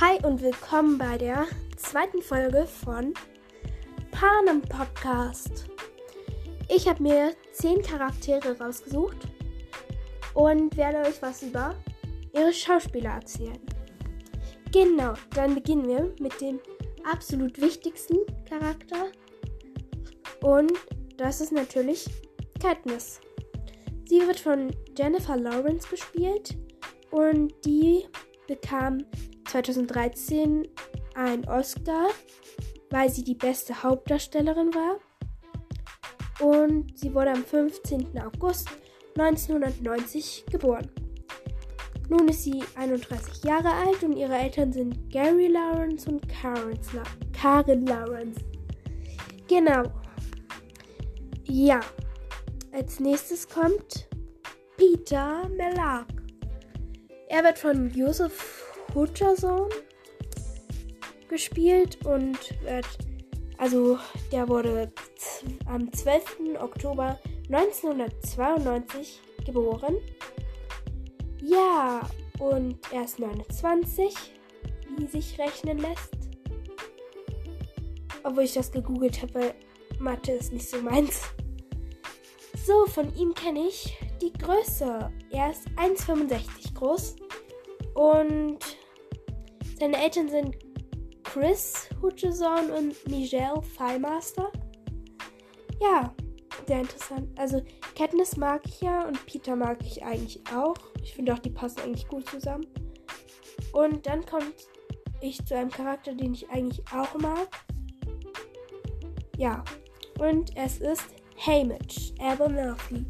Hi 0.00 0.18
und 0.24 0.40
willkommen 0.40 0.96
bei 0.96 1.18
der 1.18 1.46
zweiten 1.76 2.22
Folge 2.22 2.66
von 2.66 3.12
Panem 4.10 4.62
Podcast. 4.62 5.66
Ich 6.70 6.88
habe 6.88 7.02
mir 7.02 7.34
zehn 7.52 7.82
Charaktere 7.82 8.58
rausgesucht 8.58 9.18
und 10.32 10.74
werde 10.78 11.06
euch 11.06 11.20
was 11.20 11.42
über 11.42 11.74
ihre 12.32 12.50
Schauspieler 12.50 13.10
erzählen. 13.10 13.60
Genau, 14.72 15.12
dann 15.34 15.54
beginnen 15.54 15.86
wir 15.86 16.14
mit 16.18 16.40
dem 16.40 16.60
absolut 17.04 17.60
wichtigsten 17.60 18.20
Charakter 18.48 19.12
und 20.40 20.72
das 21.18 21.42
ist 21.42 21.52
natürlich 21.52 22.08
Katniss. 22.58 23.20
Sie 24.06 24.26
wird 24.26 24.40
von 24.40 24.70
Jennifer 24.96 25.36
Lawrence 25.36 25.86
gespielt 25.90 26.56
und 27.10 27.52
die 27.66 28.06
bekam 28.48 29.04
2013 29.50 30.68
einen 31.14 31.44
Oscar, 31.48 32.08
weil 32.90 33.10
sie 33.10 33.24
die 33.24 33.34
beste 33.34 33.82
Hauptdarstellerin 33.82 34.72
war. 34.74 34.98
Und 36.40 36.96
sie 36.98 37.12
wurde 37.12 37.32
am 37.32 37.44
15. 37.44 38.18
August 38.20 38.68
1990 39.18 40.46
geboren. 40.50 40.88
Nun 42.08 42.28
ist 42.28 42.44
sie 42.44 42.62
31 42.76 43.44
Jahre 43.44 43.70
alt 43.72 44.02
und 44.02 44.16
ihre 44.16 44.34
Eltern 44.34 44.72
sind 44.72 45.10
Gary 45.10 45.48
Lawrence 45.48 46.08
und 46.08 46.22
Karen 46.28 47.86
Lawrence. 47.86 48.40
Genau. 49.48 49.82
Ja. 51.44 51.80
Als 52.72 53.00
nächstes 53.00 53.48
kommt 53.48 54.08
Peter 54.76 55.48
Melark. 55.50 56.06
Er 57.28 57.44
wird 57.44 57.58
von 57.58 57.90
Joseph 57.90 58.59
Hutcherson 58.94 59.68
gespielt 61.28 61.98
und 62.04 62.38
wird, 62.62 62.86
also 63.58 63.98
der 64.32 64.48
wurde 64.48 64.92
am 65.66 65.92
12. 65.92 66.56
Oktober 66.60 67.18
1992 67.48 69.20
geboren. 69.44 69.96
Ja, 71.42 72.02
und 72.38 72.78
er 72.92 73.04
ist 73.04 73.18
29, 73.18 74.14
wie 74.96 75.06
sich 75.06 75.38
rechnen 75.38 75.78
lässt. 75.78 76.10
Obwohl 78.22 78.44
ich 78.44 78.54
das 78.54 78.70
gegoogelt 78.70 79.22
habe, 79.22 79.54
Mathe 79.98 80.32
ist 80.32 80.52
nicht 80.52 80.68
so 80.68 80.80
meins. 80.80 81.22
So, 82.66 82.86
von 82.86 83.14
ihm 83.16 83.34
kenne 83.34 83.66
ich 83.68 83.96
die 84.20 84.32
Größe. 84.32 85.10
Er 85.30 85.50
ist 85.50 85.66
1,65 85.76 86.74
groß 86.74 87.16
und 87.94 88.58
seine 89.80 89.96
Eltern 89.96 90.28
sind 90.28 90.56
Chris 91.24 91.88
Hutchison 92.02 92.70
und 92.70 93.08
Michelle 93.08 93.62
Fallmaster. 93.62 94.52
Ja, 95.80 96.14
sehr 96.66 96.80
interessant. 96.80 97.28
Also 97.38 97.62
Katniss 97.96 98.36
mag 98.36 98.60
ich 98.66 98.82
ja 98.82 99.06
und 99.08 99.24
Peter 99.24 99.56
mag 99.56 99.78
ich 99.82 100.04
eigentlich 100.04 100.42
auch. 100.54 100.76
Ich 101.02 101.14
finde 101.14 101.32
auch, 101.32 101.38
die 101.38 101.50
passen 101.50 101.80
eigentlich 101.80 102.06
gut 102.08 102.28
zusammen. 102.28 102.66
Und 103.72 104.06
dann 104.06 104.26
kommt 104.26 104.54
ich 105.22 105.44
zu 105.46 105.56
einem 105.56 105.70
Charakter, 105.70 106.14
den 106.14 106.34
ich 106.34 106.50
eigentlich 106.50 106.82
auch 106.92 107.14
mag. 107.18 107.48
Ja, 109.38 109.64
und 110.18 110.54
es 110.56 110.78
ist 110.78 111.06
Haymitch, 111.38 112.12
Murphy. 112.18 113.06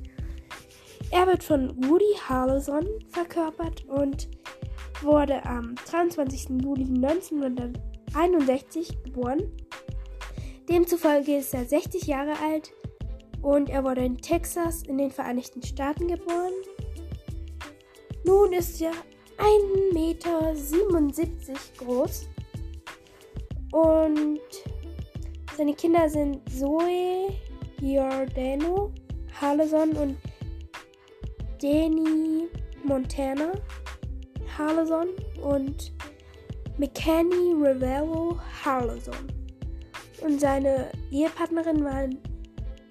Er 1.11 1.27
wird 1.27 1.43
von 1.43 1.77
Woody 1.85 2.15
Harrelson 2.29 2.87
verkörpert 3.09 3.85
und 3.87 4.29
wurde 5.03 5.45
am 5.45 5.75
23. 5.91 6.63
Juli 6.63 6.85
1961 6.85 9.03
geboren. 9.05 9.51
Demzufolge 10.69 11.39
ist 11.39 11.55
er 11.55 11.65
60 11.65 12.07
Jahre 12.07 12.35
alt 12.43 12.71
und 13.43 13.71
er 13.71 13.83
wurde 13.85 14.05
in 14.05 14.19
Texas 14.19 14.83
in 14.83 14.99
den 14.99 15.11
Vereinigten 15.11 15.63
Staaten 15.63 16.09
geboren. 16.09 16.53
Nun 18.25 18.53
ist 18.53 18.81
er 18.81 18.93
1,77 19.39 19.95
Meter 19.95 20.55
groß 21.79 22.29
und 23.73 24.41
seine 25.57 25.75
Kinder 25.75 26.09
sind 26.09 26.41
Zoe 26.51 27.33
Giordano 27.79 28.93
Harleson 29.41 29.93
und 29.93 30.17
Danny 31.61 32.49
Montana. 32.85 33.53
Harleson 34.61 35.09
und 35.43 35.93
McKenny 36.77 37.55
Rivero 37.55 38.39
Harleson. 38.63 39.15
Und 40.21 40.39
seine 40.39 40.91
Ehepartnerin 41.11 41.83
waren 41.83 42.19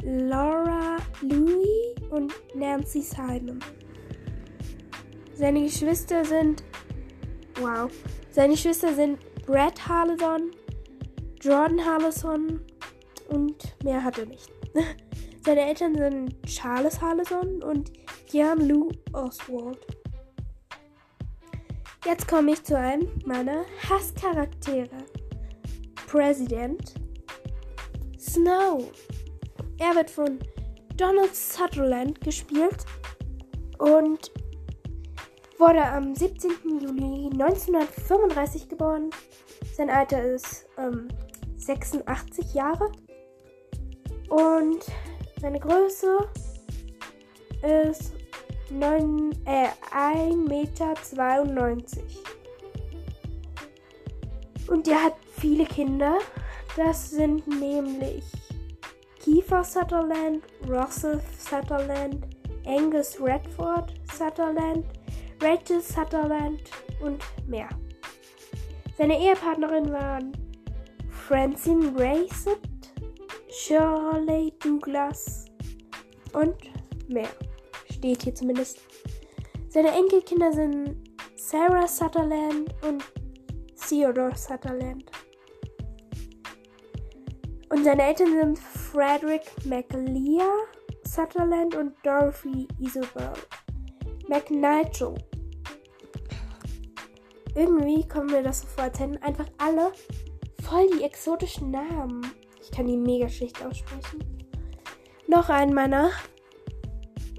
Laura 0.04 0.98
Louis 1.22 1.94
und 2.10 2.34
Nancy 2.56 3.02
Simon. 3.02 3.60
Seine 5.36 5.62
Geschwister 5.64 6.26
sind 6.26 6.64
wow. 7.62 7.92
Seine 8.32 8.54
Geschwister 8.54 8.94
sind 8.94 9.20
Brad 9.46 9.88
Harleson, 9.88 10.52
Jordan 11.40 11.86
Harleson 11.86 12.62
und 13.30 13.76
mehr 13.84 14.04
hat 14.04 14.18
er 14.18 14.26
nicht. 14.26 14.52
Seine 15.46 15.68
Eltern 15.68 15.96
sind 15.96 16.44
Charles 16.48 17.00
Harleson 17.00 17.62
und 17.62 17.92
Jan 18.32 18.68
Lou 18.68 18.90
Oswald. 19.14 19.99
Jetzt 22.06 22.30
komme 22.30 22.54
ich 22.54 22.64
zu 22.64 22.78
einem 22.78 23.10
meiner 23.26 23.66
Hasscharaktere. 23.90 25.06
President 26.08 26.94
Snow. 28.18 28.90
Er 29.78 29.96
wird 29.96 30.10
von 30.10 30.40
Donald 30.96 31.36
Sutherland 31.36 32.22
gespielt 32.22 32.86
und 33.80 34.32
wurde 35.58 35.84
am 35.84 36.16
17. 36.16 36.52
Juli 36.80 37.30
1935 37.34 38.70
geboren. 38.70 39.10
Sein 39.74 39.90
Alter 39.90 40.24
ist 40.24 40.68
ähm, 40.78 41.10
86 41.58 42.54
Jahre 42.54 42.92
und 44.30 44.86
seine 45.42 45.60
Größe 45.60 46.18
ist 47.62 48.19
9, 48.72 49.32
äh, 49.46 49.68
1,92 49.92 50.48
Meter. 50.48 50.94
Und 54.68 54.88
der 54.88 55.04
hat 55.04 55.16
viele 55.38 55.66
Kinder. 55.66 56.20
Das 56.76 57.10
sind 57.10 57.48
nämlich 57.48 58.24
Kiefer 59.20 59.64
Sutherland, 59.64 60.44
Russell 60.68 61.20
Sutherland, 61.38 62.28
Angus 62.66 63.20
Redford 63.20 63.94
Sutherland, 64.14 64.86
Rachel 65.42 65.82
Sutherland 65.82 66.62
und 67.02 67.24
mehr. 67.48 67.70
Seine 68.98 69.20
Ehepartnerin 69.20 69.92
waren 69.92 70.34
Francine 71.10 71.92
Grayson, 71.94 72.56
Shirley 73.50 74.54
Douglas 74.60 75.46
und 76.34 76.56
mehr 77.08 77.30
steht 78.00 78.24
hier 78.24 78.36
zumindest. 78.36 78.80
Seine 79.68 79.90
Enkelkinder 79.90 80.52
sind 80.52 80.98
Sarah 81.36 81.88
Sutherland 81.88 82.74
und 82.82 83.04
Theodore 83.88 84.36
Sutherland. 84.36 85.06
Und 87.70 87.84
seine 87.84 88.04
Eltern 88.04 88.34
sind 88.40 88.60
Frederick 88.60 89.44
McLear 89.66 90.50
Sutherland 91.04 91.76
und 91.76 91.94
Dorothy 92.04 92.68
Isabel 92.80 93.34
McNigel. 94.28 95.16
Irgendwie 97.56 98.08
kommen 98.08 98.32
mir 98.32 98.44
das 98.44 98.62
so 98.62 98.68
vor, 98.68 98.86
als 98.86 99.00
hätten 99.00 99.18
einfach 99.18 99.48
alle 99.58 99.92
voll 100.64 100.88
die 100.98 101.04
exotischen 101.04 101.72
Namen. 101.72 102.26
Ich 102.62 102.72
kann 102.72 102.88
die 102.88 102.98
mega 102.98 103.28
schlicht 103.28 103.64
aussprechen. 103.64 104.48
Noch 105.28 105.50
ein 105.50 105.74
meiner 105.74 106.12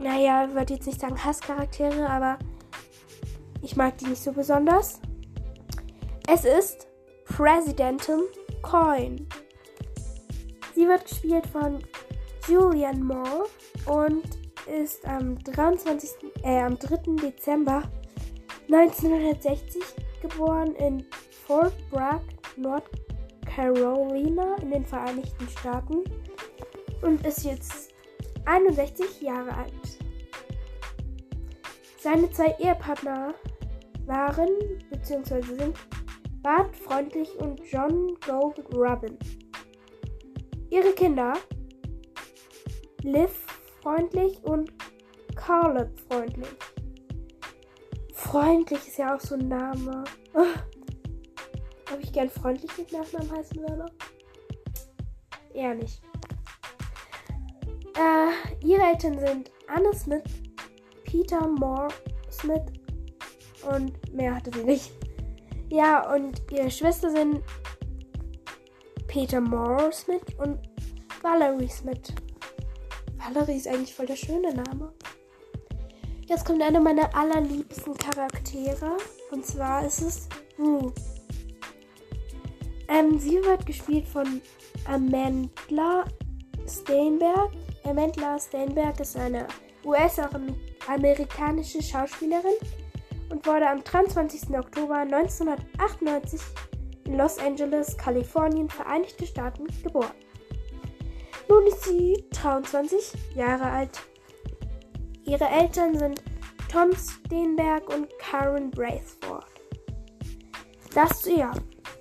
naja, 0.01 0.47
ich 0.47 0.55
würde 0.55 0.75
jetzt 0.75 0.87
nicht 0.87 1.01
sagen 1.01 1.23
Hasscharaktere, 1.23 2.09
aber 2.09 2.39
ich 3.63 3.77
mag 3.77 3.99
die 3.99 4.07
nicht 4.07 4.23
so 4.23 4.33
besonders. 4.33 5.01
Es 6.27 6.45
ist 6.45 6.89
Presidentin 7.27 8.23
Coin. 8.63 9.29
Sie 10.75 10.89
wird 10.89 11.05
gespielt 11.07 11.47
von 11.47 11.79
Julian 12.49 13.03
Moore 13.03 13.47
und 13.87 14.25
ist 14.67 15.05
am 15.07 15.39
23. 15.39 16.11
Äh, 16.43 16.61
am 16.63 16.79
3. 16.79 17.17
Dezember 17.23 17.83
1960 18.73 19.83
geboren 20.23 20.75
in 20.77 21.05
Fort 21.47 21.75
Bragg, 21.91 22.23
North 22.57 22.89
Carolina 23.45 24.57
in 24.63 24.71
den 24.71 24.85
Vereinigten 24.85 25.49
Staaten 25.49 26.05
und 27.03 27.27
ist 27.27 27.45
jetzt 27.45 27.90
61 28.45 29.21
Jahre 29.23 29.55
alt. 29.55 29.99
Seine 31.99 32.31
zwei 32.31 32.55
Ehepartner 32.59 33.35
waren 34.07 34.49
bzw. 34.91 35.43
sind 35.43 35.77
Bart 36.43 36.75
Freundlich 36.75 37.29
und 37.39 37.61
John 37.71 38.17
Gold 38.27 38.59
Robin. 38.75 39.19
Ihre 40.71 40.93
Kinder 40.93 41.35
Liv 43.03 43.47
Freundlich 43.83 44.43
und 44.45 44.73
Caleb 45.35 45.99
Freundlich. 46.09 46.49
Freundlich 48.15 48.87
ist 48.87 48.99
ja 48.99 49.17
auch 49.17 49.21
so 49.21 49.35
ein 49.35 49.49
Name. 49.49 50.05
Ob 51.93 52.01
ich 52.01 52.13
gern 52.13 52.31
freundlich 52.31 52.71
mit 52.79 52.93
Nachnamen 52.93 53.31
heißen 53.33 53.59
würde? 53.59 53.87
Eher 55.53 55.75
nicht. 55.75 56.03
Äh, 58.01 58.67
ihre 58.67 58.83
Eltern 58.83 59.19
sind 59.19 59.51
Anna 59.67 59.93
Smith, 59.93 60.23
Peter 61.05 61.47
Moore 61.47 61.89
Smith 62.31 62.63
und 63.71 64.15
mehr 64.15 64.35
hatte 64.37 64.51
sie 64.55 64.65
nicht. 64.65 64.91
Ja, 65.69 66.11
und 66.15 66.41
ihre 66.51 66.71
Schwester 66.71 67.11
sind 67.11 67.43
Peter 69.07 69.39
Moore 69.39 69.93
Smith 69.93 70.23
und 70.39 70.59
Valerie 71.21 71.69
Smith. 71.69 72.15
Valerie 73.19 73.57
ist 73.59 73.69
eigentlich 73.69 73.95
voll 73.95 74.07
der 74.07 74.17
schöne 74.17 74.55
Name. 74.55 74.95
Jetzt 76.27 76.47
kommt 76.47 76.63
einer 76.63 76.81
meiner 76.81 77.15
allerliebsten 77.15 77.95
Charaktere. 77.99 78.97
Und 79.31 79.45
zwar 79.45 79.85
ist 79.85 80.01
es 80.01 80.29
Rue. 80.59 80.91
Ähm, 82.89 83.19
sie 83.19 83.43
wird 83.43 83.67
gespielt 83.67 84.07
von 84.09 84.41
Amanda 84.87 86.07
Steinberg. 86.67 87.51
Amanda 87.85 88.39
Steinberg 88.39 89.01
ist 89.01 89.17
eine 89.17 89.47
US-amerikanische 89.85 91.83
Schauspielerin 91.83 92.55
und 93.31 93.47
wurde 93.47 93.69
am 93.69 93.83
23. 93.83 94.51
Oktober 94.57 94.97
1998 94.99 96.41
in 97.05 97.17
Los 97.17 97.39
Angeles, 97.39 97.97
Kalifornien, 97.97 98.69
Vereinigte 98.69 99.27
Staaten 99.27 99.67
geboren. 99.83 100.13
Nun 101.49 101.67
ist 101.67 101.85
sie 101.85 102.25
23 102.31 103.13
Jahre 103.35 103.65
alt. 103.65 104.01
Ihre 105.25 105.49
Eltern 105.49 105.99
sind 105.99 106.23
Tom 106.71 106.91
Steinberg 106.93 107.89
und 107.93 108.09
Karen 108.19 108.71
Braithwaite. 108.71 109.47
Das 110.95 111.25
ja. 111.27 111.53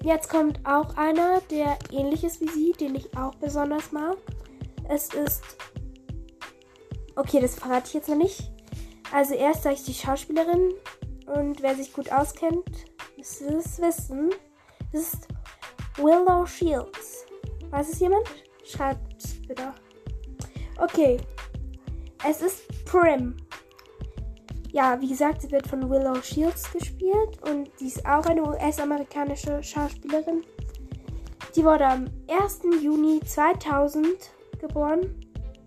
Jetzt 0.03 0.29
kommt 0.29 0.59
auch 0.65 0.95
einer, 0.95 1.41
der 1.49 1.77
ähnlich 1.91 2.23
ist 2.23 2.39
wie 2.39 2.47
sie, 2.47 2.71
den 2.71 2.95
ich 2.95 3.17
auch 3.17 3.35
besonders 3.35 3.91
mag. 3.91 4.17
Es 4.89 5.13
ist. 5.13 5.43
Okay, 7.15 7.39
das 7.39 7.55
verrate 7.55 7.87
ich 7.87 7.93
jetzt 7.93 8.09
noch 8.09 8.17
nicht. 8.17 8.51
Also 9.11 9.35
erst 9.35 9.63
sage 9.63 9.75
ich 9.75 9.85
die 9.85 9.93
Schauspielerin 9.93 10.73
und 11.27 11.61
wer 11.61 11.75
sich 11.75 11.93
gut 11.93 12.11
auskennt, 12.11 12.85
müsste 13.15 13.45
es 13.55 13.79
wissen. 13.79 14.31
Das 14.91 15.01
ist 15.13 15.27
Willow 15.97 16.45
Shields. 16.45 17.25
Weiß 17.69 17.89
es 17.89 17.99
jemand? 17.99 18.27
Schreibt 18.65 19.47
bitte. 19.47 19.73
Okay. 20.77 21.17
Es 22.27 22.41
ist 22.41 22.63
Prim. 22.85 23.37
Ja, 24.71 24.99
wie 24.99 25.09
gesagt, 25.09 25.43
sie 25.43 25.51
wird 25.51 25.67
von 25.67 25.89
Willow 25.89 26.21
Shields 26.21 26.71
gespielt 26.71 27.39
und 27.47 27.69
sie 27.77 27.87
ist 27.87 28.05
auch 28.05 28.25
eine 28.25 28.43
US-amerikanische 28.43 29.61
Schauspielerin. 29.61 30.43
Die 31.55 31.63
wurde 31.63 31.85
am 31.85 32.07
1. 32.27 32.61
Juni 32.81 33.19
2000 33.23 34.07
geboren 34.59 35.15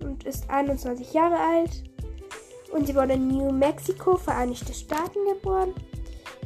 und 0.01 0.25
ist 0.25 0.49
21 0.51 1.13
Jahre 1.13 1.39
alt. 1.39 1.85
Und 2.73 2.87
sie 2.87 2.95
wurde 2.95 3.15
in 3.15 3.29
New 3.29 3.53
Mexico, 3.53 4.17
Vereinigte 4.17 4.73
Staaten, 4.73 5.19
geboren. 5.27 5.75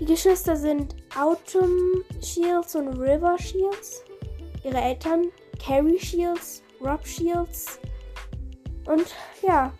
Die 0.00 0.04
Geschwister 0.04 0.56
sind 0.56 0.96
Autumn 1.16 2.02
Shields 2.20 2.74
und 2.74 2.88
River 2.98 3.38
Shields. 3.38 4.02
Ihre 4.64 4.78
Eltern 4.78 5.28
Carrie 5.58 5.98
Shields, 5.98 6.62
Rob 6.80 7.06
Shields. 7.06 7.78
Und 8.86 9.14
ja, 9.42 9.72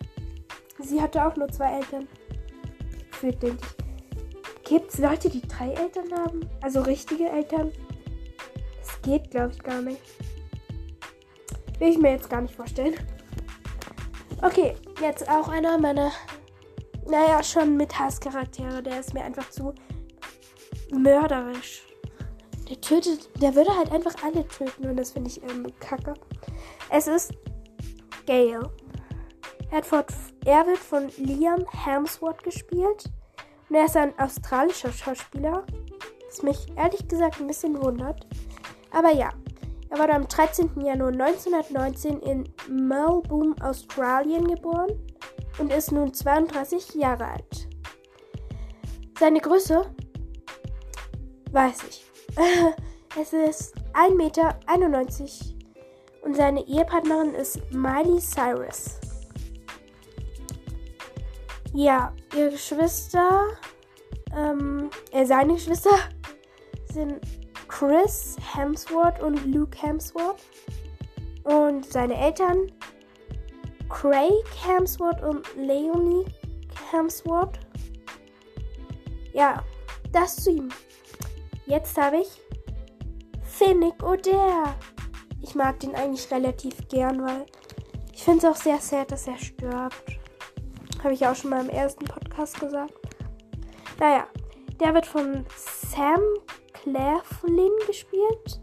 sie 0.78 1.00
hatte 1.00 1.24
auch 1.24 1.36
nur 1.36 1.48
zwei 1.48 1.78
Eltern 1.78 2.08
gefühlt, 3.10 3.42
denke 3.42 3.62
ich. 3.62 3.86
Gibt 4.68 4.92
es 4.92 4.98
Leute, 4.98 5.28
die 5.28 5.42
drei 5.42 5.70
Eltern 5.72 6.12
haben? 6.12 6.40
Also 6.60 6.80
richtige 6.82 7.28
Eltern? 7.28 7.72
Das 8.80 9.00
geht, 9.02 9.30
glaube 9.30 9.52
ich, 9.52 9.62
gar 9.62 9.80
nicht. 9.80 10.00
Will 11.78 11.88
ich 11.88 11.98
mir 11.98 12.12
jetzt 12.12 12.30
gar 12.30 12.40
nicht 12.40 12.54
vorstellen. 12.54 12.94
Okay, 14.42 14.74
jetzt 15.00 15.28
auch 15.28 15.48
einer 15.48 15.78
meiner, 15.78 16.12
naja, 17.06 17.42
schon 17.42 17.76
mit 17.76 17.98
Hasscharaktere. 17.98 18.82
Der 18.82 19.00
ist 19.00 19.14
mir 19.14 19.24
einfach 19.24 19.50
zu 19.50 19.74
mörderisch. 20.92 21.82
Der 22.68 22.80
tötet, 22.80 23.28
der 23.40 23.54
würde 23.54 23.76
halt 23.76 23.92
einfach 23.92 24.14
alle 24.24 24.46
töten 24.48 24.88
und 24.88 24.96
das 24.96 25.12
finde 25.12 25.30
ich 25.30 25.42
irgendwie 25.42 25.72
kacke. 25.72 26.14
Es 26.90 27.06
ist 27.06 27.32
Gale. 28.26 28.70
Er, 29.70 29.82
von, 29.82 30.04
er 30.44 30.66
wird 30.66 30.78
von 30.78 31.08
Liam 31.16 31.64
Hemsworth 31.84 32.42
gespielt. 32.42 33.10
Und 33.68 33.76
er 33.76 33.86
ist 33.86 33.96
ein 33.96 34.16
australischer 34.18 34.92
Schauspieler. 34.92 35.64
Was 36.28 36.42
mich 36.42 36.66
ehrlich 36.76 37.06
gesagt 37.08 37.40
ein 37.40 37.46
bisschen 37.46 37.80
wundert. 37.82 38.26
Aber 38.90 39.12
ja, 39.12 39.30
er 39.90 39.98
wurde 39.98 40.14
am 40.14 40.26
13. 40.26 40.80
Januar 40.80 41.12
1919 41.12 42.20
in 42.20 42.48
Melbourne, 42.68 43.54
Australien 43.62 44.46
geboren 44.48 44.90
und 45.58 45.72
ist 45.72 45.92
nun 45.92 46.12
32 46.12 46.94
Jahre 46.94 47.26
alt. 47.26 47.68
Seine 49.18 49.40
Größe 49.40 49.86
weiß 51.52 51.84
ich. 51.88 52.04
es 53.20 53.32
ist 53.32 53.74
1,91 53.94 54.14
Meter 54.16 54.58
und 56.22 56.36
seine 56.36 56.66
Ehepartnerin 56.66 57.34
ist 57.34 57.60
Miley 57.72 58.20
Cyrus. 58.20 58.98
Ja, 61.72 62.12
ihre 62.34 62.50
Geschwister, 62.50 63.48
ähm, 64.36 64.90
äh, 65.12 65.24
seine 65.24 65.54
Geschwister 65.54 65.96
sind 66.92 67.20
Chris 67.78 68.36
Hemsworth 68.54 69.20
und 69.20 69.52
Luke 69.52 69.76
Hemsworth. 69.78 70.42
Und 71.44 71.84
seine 71.84 72.14
Eltern 72.16 72.72
Craig 73.90 74.32
Hemsworth 74.64 75.22
und 75.22 75.46
Leonie 75.56 76.24
Hemsworth. 76.90 77.58
Ja, 79.34 79.62
das 80.10 80.36
zu 80.36 80.52
ihm. 80.52 80.70
Jetzt 81.66 81.98
habe 81.98 82.20
ich 82.20 82.40
Finnick 83.42 84.02
Oder. 84.02 84.74
Ich 85.42 85.54
mag 85.54 85.78
den 85.80 85.94
eigentlich 85.94 86.30
relativ 86.30 86.88
gern, 86.88 87.22
weil 87.22 87.44
ich 88.14 88.24
finde 88.24 88.38
es 88.38 88.44
auch 88.56 88.62
sehr 88.62 88.78
sad, 88.78 89.12
dass 89.12 89.26
er 89.26 89.36
stirbt. 89.36 90.18
Habe 91.04 91.12
ich 91.12 91.26
auch 91.26 91.36
schon 91.36 91.50
mal 91.50 91.60
im 91.60 91.68
ersten 91.70 92.06
Podcast 92.06 92.58
gesagt. 92.58 92.94
Naja, 94.00 94.26
der 94.80 94.94
wird 94.94 95.06
von 95.06 95.44
Sam 95.56 96.20
Claflin 96.72 97.72
gespielt. 97.86 98.60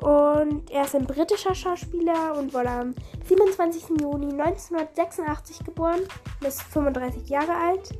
Und 0.00 0.70
er 0.70 0.84
ist 0.84 0.94
ein 0.94 1.06
britischer 1.06 1.54
Schauspieler 1.54 2.36
und 2.36 2.52
wurde 2.52 2.70
am 2.70 2.94
27. 3.26 4.00
Juni 4.00 4.30
1986 4.30 5.64
geboren 5.64 6.00
und 6.40 6.46
ist 6.46 6.62
35 6.62 7.28
Jahre 7.28 7.54
alt. 7.54 7.90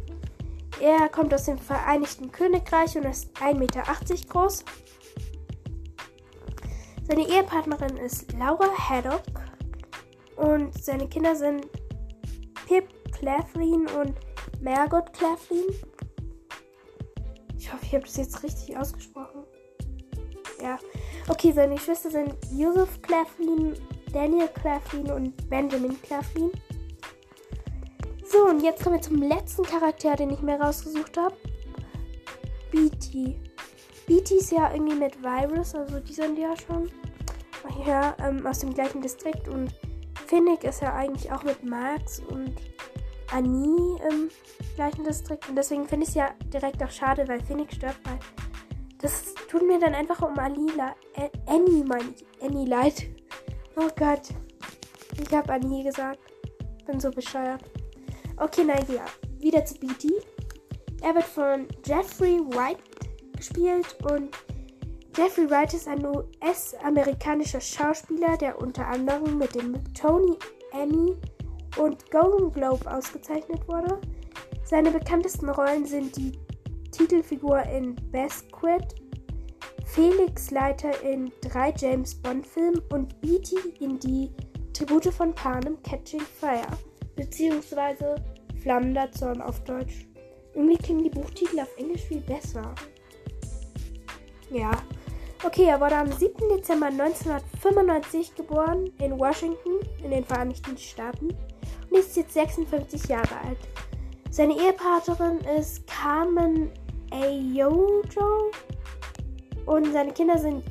Er 0.80 1.08
kommt 1.08 1.32
aus 1.32 1.44
dem 1.44 1.58
Vereinigten 1.58 2.30
Königreich 2.30 2.96
und 2.96 3.04
ist 3.04 3.34
1,80 3.38 3.54
Meter 3.54 3.82
groß. 4.28 4.64
Seine 7.08 7.26
Ehepartnerin 7.26 7.96
ist 7.96 8.32
Laura 8.32 8.68
Haddock 8.76 9.22
und 10.36 10.84
seine 10.84 11.08
Kinder 11.08 11.34
sind 11.34 11.66
Pip 12.66 12.88
Cleflin 13.12 13.86
und 13.98 14.14
Margot 14.60 15.12
Cleflin. 15.12 15.64
Ich 17.66 17.72
hoffe, 17.72 17.84
ich 17.84 17.94
habe 17.94 18.04
das 18.04 18.16
jetzt 18.16 18.44
richtig 18.44 18.76
ausgesprochen. 18.76 19.42
Ja. 20.62 20.78
Okay, 21.26 21.50
seine 21.50 21.74
Geschwister 21.74 22.12
sind 22.12 22.32
Joseph 22.52 23.02
Cleflin, 23.02 23.74
Daniel 24.12 24.46
Cleflin 24.46 25.10
und 25.10 25.50
Benjamin 25.50 26.00
Cleflin. 26.00 26.52
So, 28.24 28.46
und 28.46 28.62
jetzt 28.62 28.84
kommen 28.84 28.94
wir 28.94 29.02
zum 29.02 29.20
letzten 29.20 29.64
Charakter, 29.64 30.14
den 30.14 30.30
ich 30.30 30.42
mir 30.42 30.60
rausgesucht 30.60 31.16
habe. 31.16 31.34
BT. 32.70 33.36
BT 34.06 34.30
ist 34.30 34.52
ja 34.52 34.72
irgendwie 34.72 34.94
mit 34.94 35.20
Virus, 35.20 35.74
also 35.74 35.98
die 35.98 36.12
sind 36.12 36.38
ja 36.38 36.54
schon 36.56 36.88
ja, 37.84 38.14
ähm, 38.20 38.46
aus 38.46 38.60
dem 38.60 38.72
gleichen 38.72 39.02
Distrikt 39.02 39.48
und 39.48 39.74
Finnick 40.28 40.62
ist 40.62 40.82
ja 40.82 40.94
eigentlich 40.94 41.32
auch 41.32 41.42
mit 41.42 41.64
Max 41.64 42.20
und 42.20 42.54
Annie 43.32 43.98
im 44.08 44.30
gleichen 44.74 45.04
Distrikt. 45.04 45.48
Und 45.48 45.56
deswegen 45.56 45.86
finde 45.86 46.04
ich 46.04 46.10
es 46.10 46.14
ja 46.14 46.30
direkt 46.52 46.82
auch 46.82 46.90
schade, 46.90 47.26
weil 47.28 47.40
Phoenix 47.40 47.74
stirbt, 47.74 48.00
weil 48.04 48.18
das 48.98 49.34
tut 49.50 49.66
mir 49.66 49.78
dann 49.78 49.94
einfach 49.94 50.22
um 50.22 50.38
Ali 50.38 50.66
äh, 51.14 51.28
Annie, 51.46 51.84
meine 51.84 52.14
ich. 52.14 52.24
Annie 52.42 52.66
leid. 52.66 53.06
Oh 53.76 53.88
Gott. 53.96 54.30
Ich 55.20 55.34
habe 55.34 55.52
Annie 55.52 55.84
gesagt. 55.84 56.18
Bin 56.86 57.00
so 57.00 57.10
bescheuert. 57.10 57.62
Okay, 58.36 58.66
ja. 58.66 59.04
Wieder 59.38 59.64
zu 59.64 59.74
BT. 59.74 60.12
Er 61.02 61.14
wird 61.14 61.24
von 61.24 61.66
Jeffrey 61.84 62.38
White 62.38 62.82
gespielt 63.36 63.96
und 64.10 64.30
Jeffrey 65.16 65.48
Wright 65.48 65.72
ist 65.72 65.88
ein 65.88 66.04
US-amerikanischer 66.04 67.60
Schauspieler, 67.60 68.36
der 68.36 68.60
unter 68.60 68.86
anderem 68.86 69.38
mit 69.38 69.54
dem 69.54 69.82
Tony, 69.94 70.36
Emmy 70.72 71.16
und 71.76 72.10
Golden 72.10 72.50
Globe 72.52 72.90
ausgezeichnet 72.90 73.66
wurde. 73.68 74.00
Seine 74.64 74.90
bekanntesten 74.90 75.48
Rollen 75.48 75.86
sind 75.86 76.16
die 76.16 76.32
Titelfigur 76.90 77.62
in 77.64 77.94
Basquiat, 78.10 78.94
Felix 79.84 80.50
Leiter 80.50 81.00
in 81.02 81.30
drei 81.40 81.72
James 81.76 82.14
Bond-Filmen 82.14 82.82
und 82.90 83.20
Beatty 83.20 83.56
in 83.80 83.98
die 83.98 84.30
Tribute 84.72 85.12
von 85.12 85.34
Panem 85.34 85.80
Catching 85.82 86.20
Fire, 86.20 86.66
beziehungsweise 87.14 88.16
Flammender 88.62 89.10
Zorn 89.12 89.40
auf 89.40 89.62
Deutsch. 89.64 90.06
Irgendwie 90.54 90.76
klingen 90.76 91.04
die 91.04 91.10
Buchtitel 91.10 91.60
auf 91.60 91.76
Englisch 91.76 92.02
viel 92.02 92.20
besser. 92.20 92.74
Ja. 94.50 94.70
Okay, 95.44 95.66
er 95.66 95.80
wurde 95.80 95.96
am 95.96 96.10
7. 96.10 96.48
Dezember 96.48 96.86
1995 96.86 98.34
geboren 98.34 98.90
in 98.98 99.18
Washington 99.18 99.80
in 100.02 100.10
den 100.10 100.24
Vereinigten 100.24 100.76
Staaten 100.78 101.36
und 101.90 101.98
ist 101.98 102.16
jetzt 102.16 102.34
56 102.34 103.08
Jahre 103.08 103.40
alt. 103.44 103.58
Seine 104.30 104.54
Ehepartnerin 104.54 105.38
ist 105.58 105.86
Carmen 105.86 106.70
Ayojo 107.10 108.50
und 109.66 109.92
seine 109.92 110.12
Kinder 110.12 110.38
sind 110.38 110.64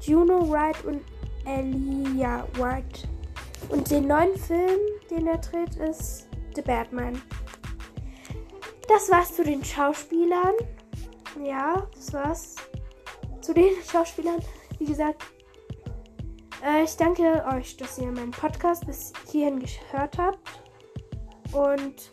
Juno 0.00 0.48
Wright 0.50 0.84
und 0.84 1.02
Elia 1.44 2.46
Wright. 2.56 3.08
Und 3.68 3.90
den 3.90 4.06
neuen 4.06 4.36
Film, 4.36 4.80
den 5.10 5.26
er 5.26 5.38
dreht, 5.38 5.76
ist 5.76 6.28
The 6.54 6.62
Batman. 6.62 7.20
Das 8.88 9.10
war's 9.10 9.34
zu 9.34 9.44
den 9.44 9.64
Schauspielern. 9.64 10.54
Ja, 11.42 11.86
das 11.94 12.12
war's 12.12 12.56
zu 13.40 13.54
den 13.54 13.72
Schauspielern. 13.90 14.40
Wie 14.78 14.84
gesagt, 14.86 15.22
äh, 16.64 16.84
ich 16.84 16.96
danke 16.96 17.44
euch, 17.52 17.76
dass 17.76 17.98
ihr 17.98 18.10
meinen 18.10 18.30
Podcast 18.30 18.86
bis 18.86 19.12
hierhin 19.30 19.60
gehört 19.60 20.18
habt. 20.18 20.38
Und 21.52 22.10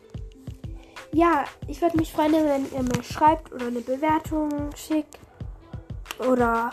ja, 1.14 1.46
ich 1.68 1.82
würde 1.82 1.98
mich 1.98 2.12
freuen, 2.12 2.34
wenn 2.34 2.72
ihr 2.72 2.84
mir 2.84 3.04
schreibt 3.04 3.52
oder 3.52 3.68
eine 3.68 3.82
Bewertung 3.82 4.70
schickt. 4.76 5.20
Oder 6.20 6.72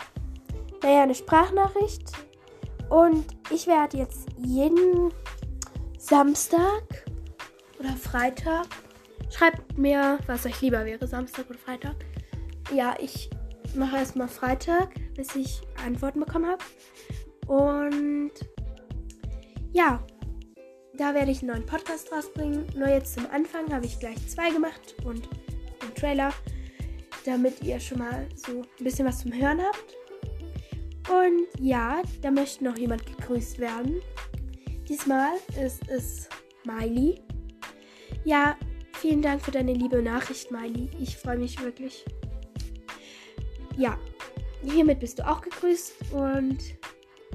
naja, 0.83 1.03
eine 1.03 1.15
Sprachnachricht. 1.15 2.11
Und 2.89 3.25
ich 3.49 3.67
werde 3.67 3.97
jetzt 3.97 4.27
jeden 4.37 5.11
Samstag 5.97 7.05
oder 7.79 7.93
Freitag. 7.95 8.67
Schreibt 9.29 9.77
mir, 9.77 10.19
was 10.25 10.45
euch 10.45 10.61
lieber 10.61 10.85
wäre, 10.85 11.05
Samstag 11.05 11.49
oder 11.49 11.59
Freitag. 11.59 11.95
Ja, 12.73 12.95
ich 12.99 13.29
mache 13.75 13.97
erstmal 13.97 14.27
Freitag, 14.27 14.89
bis 15.15 15.35
ich 15.35 15.61
Antworten 15.85 16.19
bekommen 16.19 16.47
habe. 16.47 16.63
Und 17.47 18.31
ja, 19.73 20.05
da 20.97 21.13
werde 21.13 21.31
ich 21.31 21.39
einen 21.39 21.51
neuen 21.51 21.65
Podcast 21.65 22.11
rausbringen. 22.11 22.65
Nur 22.75 22.87
jetzt 22.87 23.13
zum 23.13 23.25
Anfang 23.31 23.71
habe 23.71 23.85
ich 23.85 23.99
gleich 23.99 24.27
zwei 24.27 24.49
gemacht 24.49 24.95
und 25.05 25.29
einen 25.81 25.95
Trailer, 25.95 26.33
damit 27.25 27.63
ihr 27.63 27.79
schon 27.79 27.99
mal 27.99 28.27
so 28.35 28.61
ein 28.61 28.83
bisschen 28.83 29.07
was 29.07 29.19
zum 29.19 29.33
Hören 29.33 29.61
habt. 29.61 29.95
Und 31.09 31.47
ja, 31.59 32.01
da 32.21 32.31
möchte 32.31 32.63
noch 32.63 32.77
jemand 32.77 33.05
gegrüßt 33.05 33.59
werden. 33.59 34.01
Diesmal 34.89 35.35
ist 35.63 35.87
es 35.89 36.27
Miley. 36.65 37.21
Ja, 38.25 38.57
vielen 38.93 39.21
Dank 39.21 39.41
für 39.41 39.51
deine 39.51 39.73
liebe 39.73 40.01
Nachricht, 40.01 40.51
Miley. 40.51 40.89
Ich 40.99 41.17
freue 41.17 41.37
mich 41.37 41.61
wirklich. 41.61 42.03
Ja, 43.77 43.97
hiermit 44.63 44.99
bist 44.99 45.19
du 45.19 45.27
auch 45.27 45.41
gegrüßt 45.41 45.93
und 46.11 46.76